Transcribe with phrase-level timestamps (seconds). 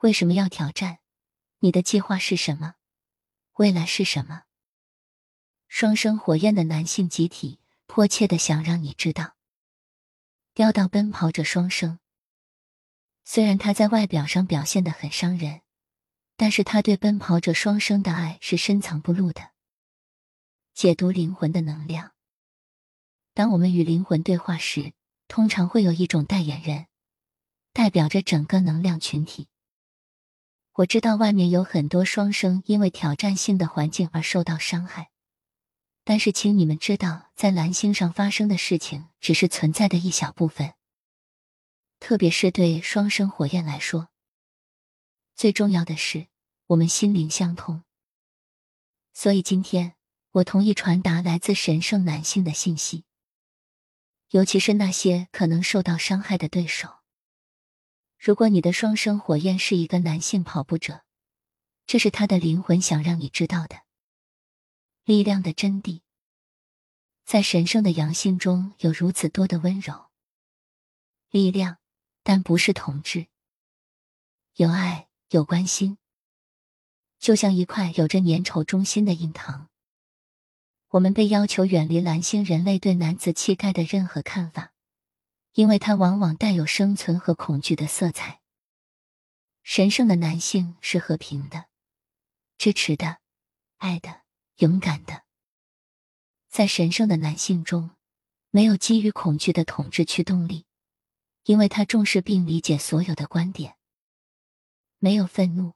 [0.00, 0.98] 为什么要挑战？
[1.60, 2.74] 你的计划是什么？
[3.54, 4.42] 未来是什么？
[5.68, 9.36] 双生火焰的男性集体迫切的想让你知道。
[10.52, 11.98] 雕到奔跑者双生，
[13.24, 15.62] 虽然他在外表上表现的很伤人，
[16.36, 19.52] 但是他对奔跑者双生的爱是深藏不露的。
[20.74, 22.12] 解读灵魂的能量。
[23.32, 24.92] 当我们与灵魂对话时，
[25.26, 26.86] 通常会有一种代言人，
[27.72, 29.48] 代表着整个能量群体。
[30.76, 35.10] 我知道外面有很多双生因为挑战性的环境而受到伤害，
[36.04, 40.74] 但是请你们知道，在蓝星上发生的事情只是存在的一小部分。
[41.98, 44.10] 特别是对双生火焰来说，
[45.34, 46.26] 最重要的是
[46.66, 47.82] 我们心灵相通。
[49.14, 49.94] 所以今天
[50.32, 53.06] 我同意传达来自神圣男性的信息，
[54.28, 56.96] 尤其是那些可能受到伤害的对手。
[58.18, 61.04] 如果你的双生火焰是一个男性跑步者，
[61.86, 63.82] 这是他的灵魂想让你知道的
[65.04, 66.00] 力量的真谛。
[67.24, 70.06] 在神圣的阳性中有如此多的温柔、
[71.30, 71.78] 力量，
[72.22, 73.26] 但不是统治。
[74.54, 75.98] 有爱，有关心，
[77.18, 79.68] 就像一块有着粘稠中心的硬糖。
[80.90, 84.72] 我们被要求远离蓝星人类对男子气概的任何看法。
[85.56, 88.42] 因为它往往带有生存和恐惧的色彩。
[89.62, 91.64] 神圣的男性是和平的、
[92.58, 93.20] 支持的、
[93.78, 94.20] 爱的、
[94.58, 95.22] 勇敢的。
[96.50, 97.92] 在神圣的男性中，
[98.50, 100.66] 没有基于恐惧的统治驱动力，
[101.44, 103.76] 因为他重视并理解所有的观点。
[104.98, 105.72] 没有愤怒，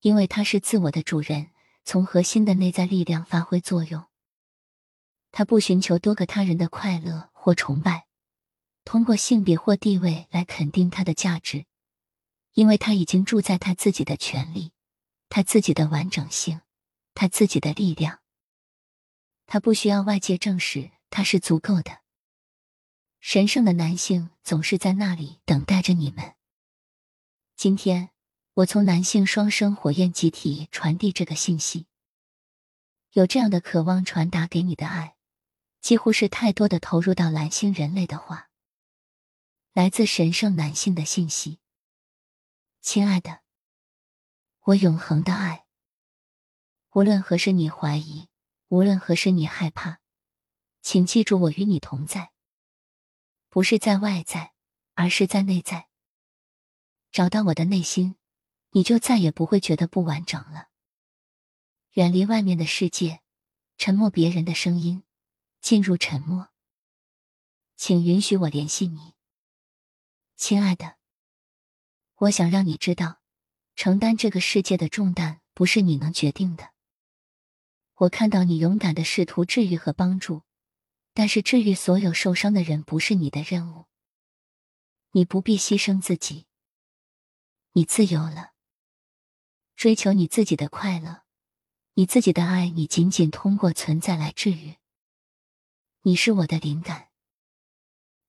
[0.00, 1.50] 因为他是自我的主人，
[1.82, 4.04] 从核心的内在力量发挥作用。
[5.32, 8.07] 他不寻求多个他人的快乐或崇拜。
[8.88, 11.66] 通过性别或地位来肯定他的价值，
[12.54, 14.72] 因为他已经住在他自己的权利、
[15.28, 16.62] 他自己的完整性、
[17.12, 18.20] 他自己的力量。
[19.44, 21.98] 他不需要外界证实他是足够的。
[23.20, 26.36] 神圣的男性总是在那里等待着你们。
[27.56, 28.08] 今天，
[28.54, 31.88] 我从男性双生火焰集体传递这个信息。
[33.12, 35.16] 有这样的渴望传达给你的爱，
[35.82, 38.47] 几乎是太多的投入到蓝星人类的话。
[39.78, 41.60] 来自神圣男性的信息，
[42.80, 43.42] 亲爱的，
[44.64, 45.66] 我永恒的爱。
[46.94, 48.26] 无论何时你怀疑，
[48.66, 50.00] 无论何时你害怕，
[50.82, 52.32] 请记住我与你同在，
[53.48, 54.52] 不是在外在，
[54.94, 55.88] 而是在内在。
[57.12, 58.16] 找到我的内心，
[58.70, 60.70] 你就再也不会觉得不完整了。
[61.92, 63.20] 远离外面的世界，
[63.76, 65.04] 沉默别人的声音，
[65.60, 66.48] 进入沉默。
[67.76, 69.14] 请允许我联系你。
[70.38, 70.96] 亲爱的，
[72.14, 73.20] 我想让你知道，
[73.74, 76.70] 承担这个世界的重担不是你能决定的。
[77.96, 80.44] 我看到你勇敢的试图治愈和帮助，
[81.12, 83.86] 但是治愈所有受伤的人不是你的任务。
[85.10, 86.46] 你不必牺牲自己，
[87.72, 88.52] 你自由了，
[89.74, 91.24] 追求你自己的快乐，
[91.94, 94.76] 你自己的爱，你仅仅通过存在来治愈。
[96.02, 97.08] 你是我的灵感，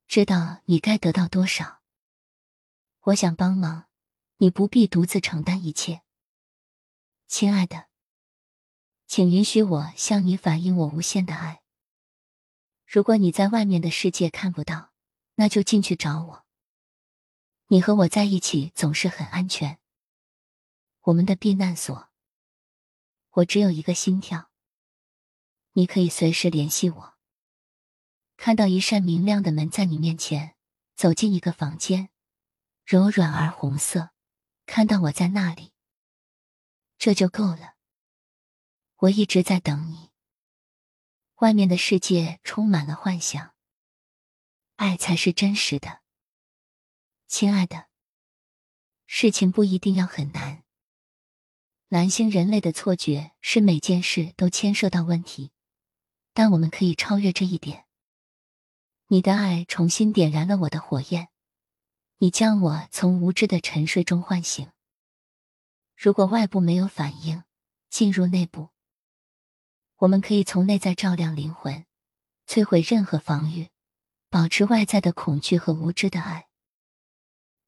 [0.08, 1.79] 知道你该得到多少。
[3.04, 3.86] 我想帮忙，
[4.38, 6.02] 你不必独自承担一切，
[7.28, 7.88] 亲爱的，
[9.08, 11.64] 请允许我向你反映我无限的爱。
[12.86, 14.92] 如果你在外面的世界看不到，
[15.36, 16.46] 那就进去找我。
[17.68, 19.80] 你和我在一起总是很安全，
[21.04, 22.10] 我们的避难所。
[23.32, 24.52] 我只有一个心跳，
[25.74, 27.14] 你可以随时联系我。
[28.36, 30.56] 看到一扇明亮的门在你面前，
[30.96, 32.10] 走进一个房间。
[32.90, 34.10] 柔软而红色，
[34.66, 35.74] 看到我在那里，
[36.98, 37.76] 这就够了。
[38.96, 40.10] 我一直在等你。
[41.36, 43.54] 外面的世界充满了幻想，
[44.78, 46.02] 爱才是真实的，
[47.28, 47.90] 亲爱的。
[49.06, 50.64] 事情不一定要很难。
[51.90, 55.52] 蓝星人类的错觉是每件事都牵涉到问题，
[56.34, 57.86] 但我们可以超越这一点。
[59.10, 61.30] 你的爱重新点燃了我的火焰。
[62.22, 64.70] 你将我从无知的沉睡中唤醒。
[65.96, 67.46] 如果外部没有反应，
[67.90, 68.72] 进入内部，
[69.96, 71.86] 我们可以从内在照亮灵魂，
[72.46, 73.70] 摧毁任何防御，
[74.30, 76.50] 保持外在的恐惧和无知的爱。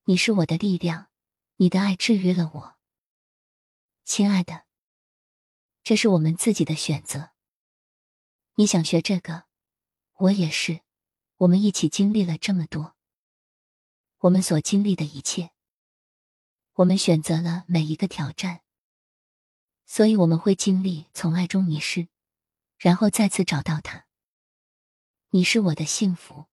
[0.03, 1.07] 你是我的力量，
[1.55, 2.75] 你的爱治愈了我，
[4.03, 4.65] 亲爱的。
[5.81, 7.31] 这是我们自己的选择。
[8.55, 9.45] 你想学这个，
[10.17, 10.81] 我也是，
[11.37, 12.97] 我们一起经历了这么多。
[14.21, 15.49] 我们所经历的一切，
[16.73, 18.61] 我们选择了每一个挑战，
[19.87, 22.07] 所以我们会经历从爱中迷失，
[22.77, 24.05] 然后再次找到他。
[25.31, 26.45] 你是我的幸福。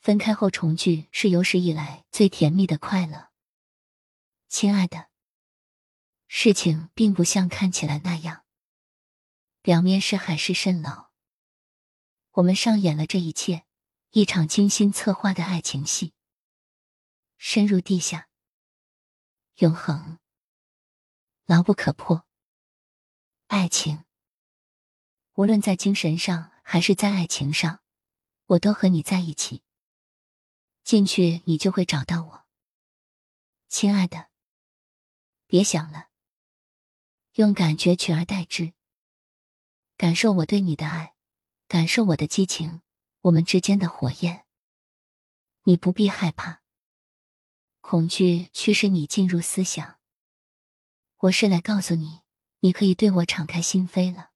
[0.00, 3.28] 分开后重聚是有史以来最甜蜜的快乐，
[4.48, 5.08] 亲爱的。
[6.26, 8.44] 事情并不像看起来那样，
[9.62, 11.10] 表面是海市蜃楼。
[12.32, 13.66] 我们上演了这一切，
[14.10, 16.12] 一场精心策划的爱情戏，
[17.42, 18.28] 深入地下，
[19.56, 20.18] 永恒，
[21.46, 22.26] 牢不可破。
[23.46, 24.04] 爱情，
[25.32, 27.80] 无论在精神上还是在爱情上，
[28.44, 29.62] 我都和你在一起。
[30.84, 32.46] 进去，你就会找到我，
[33.68, 34.28] 亲爱的。
[35.46, 36.10] 别想了，
[37.36, 38.74] 用感觉取而代之，
[39.96, 41.16] 感受我对你的爱，
[41.66, 42.82] 感受我的激情，
[43.22, 44.44] 我们之间的火焰。
[45.62, 46.59] 你不必害怕，
[47.90, 49.98] 恐惧驱使你进入思想。
[51.22, 52.20] 我是来告诉你，
[52.60, 54.30] 你可以对我敞开心扉了。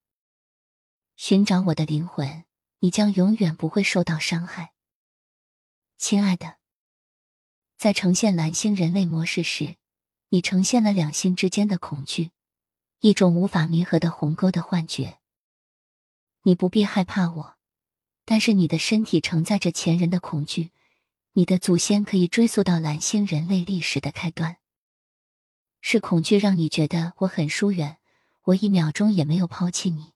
[1.14, 2.46] 寻找我的灵魂，
[2.80, 4.72] 你将永远不会受到伤害。
[5.98, 6.56] 亲爱的，
[7.78, 9.76] 在呈现蓝星人类模式时，
[10.30, 12.32] 你呈现了两性之间的恐惧，
[12.98, 15.20] 一种无法弥合的鸿沟的幻觉。
[16.42, 17.56] 你不必害怕我，
[18.24, 20.72] 但是你的身体承载着前人的恐惧，
[21.34, 24.56] 你的祖先可以追溯到蓝星人类历史的开端。
[25.80, 27.98] 是恐惧让你觉得我很疏远，
[28.44, 30.14] 我一秒钟也没有抛弃你。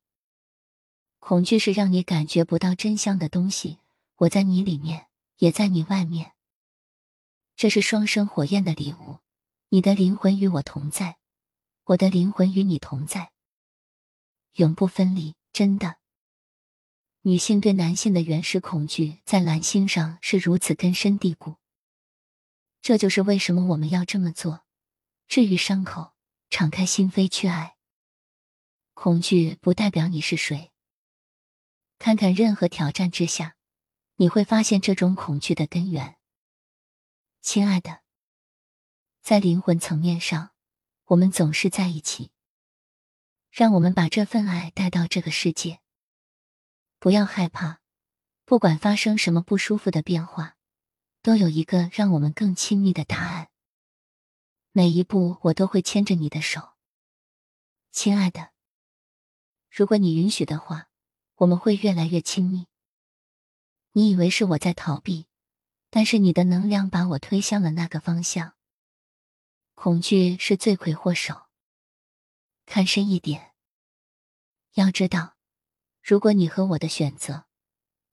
[1.19, 3.79] 恐惧是让你感觉不到真相的东西，
[4.17, 5.05] 我在你里面。
[5.39, 6.33] 也在你外面。
[7.55, 9.19] 这是双生火焰的礼物，
[9.69, 11.19] 你的灵魂与我同在，
[11.85, 13.31] 我的灵魂与你同在，
[14.55, 15.37] 永不分离。
[15.53, 15.99] 真的，
[17.23, 21.57] 女性对男性的原始恐惧在蓝星上是如此根深蒂固。
[22.81, 24.65] 这就是为什么我们要这么做：
[25.27, 26.15] 治愈伤口，
[26.51, 27.77] 敞开心扉去爱。
[28.95, 30.73] 恐惧不代表你是谁。
[31.99, 33.57] 看看任何挑战之下。
[34.21, 36.17] 你会发现这种恐惧的根源，
[37.41, 38.01] 亲爱的，
[39.23, 40.51] 在灵魂层面上，
[41.05, 42.33] 我们总是在一起。
[43.53, 45.79] 让我们把这份爱带到这个世界。
[46.99, 47.81] 不要害怕，
[48.45, 50.57] 不管发生什么不舒服的变化，
[51.23, 53.51] 都有一个让我们更亲密的答案。
[54.73, 56.75] 每一步我都会牵着你的手，
[57.93, 58.51] 亲爱的。
[59.71, 60.89] 如果你允许的话，
[61.37, 62.67] 我们会越来越亲密。
[63.93, 65.27] 你以为是我在逃避，
[65.91, 68.55] 但是你的能量把我推向了那个方向。
[69.75, 71.47] 恐惧是罪魁祸首。
[72.67, 73.55] 看深一点，
[74.75, 75.38] 要知道，
[76.09, 77.45] 如果你和我的选择，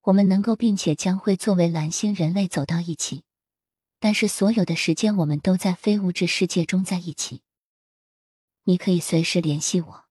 [0.02, 3.24] 我们能够并且将会作为蓝星人类走到一起。
[4.00, 7.42] 但是所有的时间，我们都在非物质世界中在一起。
[8.64, 10.06] 你可以随时联系我。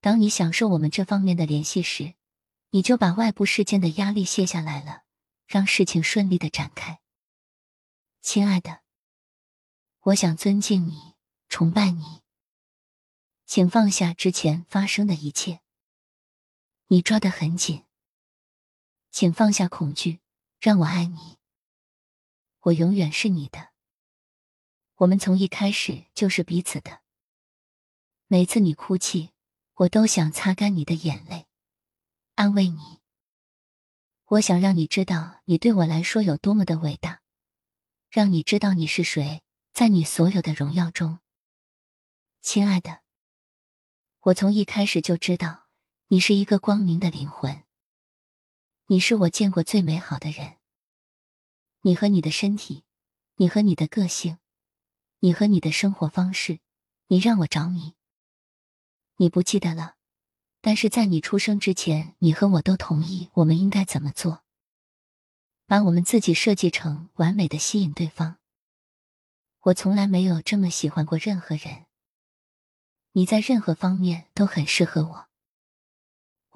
[0.00, 2.14] 当你享受我们这方面的联系时。
[2.70, 5.04] 你就把外部事件的压力卸下来了，
[5.46, 7.00] 让事情顺利的展开。
[8.20, 8.80] 亲爱的，
[10.00, 11.14] 我想尊敬你，
[11.48, 12.20] 崇拜你，
[13.46, 15.60] 请放下之前发生的一切。
[16.90, 17.84] 你抓得很紧，
[19.10, 20.20] 请放下恐惧，
[20.58, 21.36] 让我爱你。
[22.60, 23.72] 我永远是你的。
[24.94, 27.02] 我们从一开始就是彼此的。
[28.26, 29.32] 每次你哭泣，
[29.74, 31.46] 我都想擦干你的眼泪。
[32.36, 33.00] 安慰你，
[34.24, 37.20] 我想让你知道你对我来说有多么的伟大，
[38.08, 39.42] 让你知道你是谁，
[39.74, 41.18] 在你所有的荣耀中，
[42.40, 43.02] 亲爱的，
[44.20, 45.67] 我从一开始就知道
[46.10, 47.64] 你是一个光明的灵魂，
[48.86, 50.56] 你是我见过最美好的人。
[51.82, 52.84] 你和你的身体，
[53.34, 54.38] 你和你的个性，
[55.18, 56.60] 你和你的生活方式，
[57.08, 57.92] 你让我着迷。
[59.16, 59.96] 你不记得了？
[60.62, 64.42] 但是在你出生之前，你和我都同意我们应该怎么做，
[65.66, 68.38] 把我们自己设计成完美的吸引对方。
[69.60, 71.84] 我从来没有这么喜欢过任何人。
[73.12, 75.27] 你在任何方面都很适合我。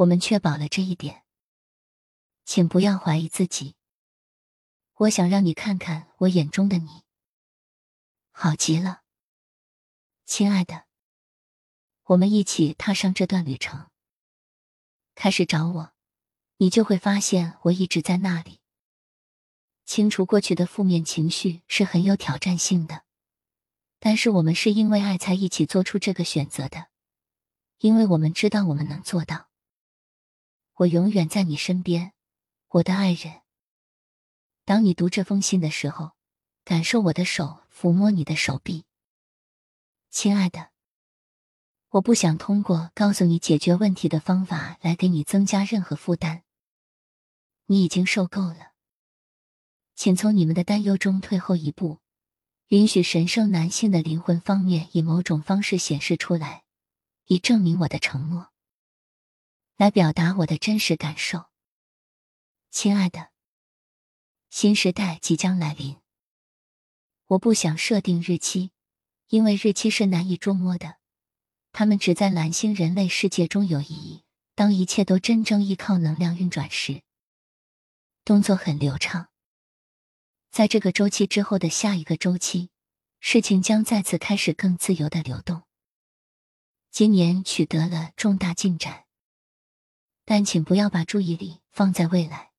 [0.03, 1.23] 我们确保了这一点，
[2.45, 3.77] 请不要怀疑自己。
[4.95, 7.03] 我想让你看看我眼中的你，
[8.33, 9.03] 好极了，
[10.25, 10.87] 亲爱的。
[12.03, 13.91] 我们一起踏上这段旅程。
[15.15, 15.93] 开始找我，
[16.57, 18.59] 你就会发现我一直在那里。
[19.85, 23.05] 清除过去的负面情绪是很有挑战性的，
[24.01, 26.89] 但是我们是因为爱才一起做出这个选择的，
[27.79, 29.52] 因为我们知道我们能做到。
[30.77, 32.13] 我永远在你身边，
[32.69, 33.43] 我的爱人。
[34.65, 36.13] 当你读这封信的时候，
[36.65, 38.85] 感受我的手抚摸你的手臂，
[40.11, 40.71] 亲爱的。
[41.91, 46.43] 我不想通过告诉你解决问题的方法来给你增加任何负担。
[47.67, 48.73] 你已经受够了，
[49.95, 51.99] 请从你们的担忧中退后一步，
[52.69, 56.65] 允许神圣男性的灵魂方面以某种方式显示出来，
[57.27, 58.52] 以证明我的承诺，
[59.83, 61.47] 来表达我的真实感受。
[62.71, 63.31] 亲爱的，
[64.49, 65.97] 新时代即将来临。
[67.27, 68.71] 我不想设定日期，
[69.27, 70.99] 因为日期是难以捉摸的。
[71.73, 74.23] 他们只在蓝星人类世界中有意义。
[74.55, 77.03] 当一切都真正依靠能量运转时，
[78.25, 79.31] 动作很流畅。
[80.53, 82.71] 在这个周期之后的下一个周期，
[83.19, 85.65] 事情将再次开始更自由的流动。
[86.93, 89.07] 今年取得了重大进展，
[90.35, 92.53] 但请不要把注意力放在未来。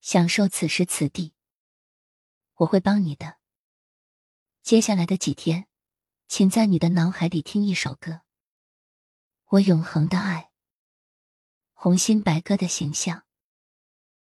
[0.00, 1.32] 享受此时此地，
[2.54, 3.36] 我会帮你的。
[4.64, 5.68] 接下来的几天。
[6.26, 8.10] 请在你的脑海里听一首歌，
[9.50, 10.50] 《我永恒的爱》，
[11.74, 13.22] 红心白鸽的形象。